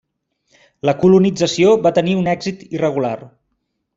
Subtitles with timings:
[0.89, 3.15] La colonització va tenir un èxit irregular.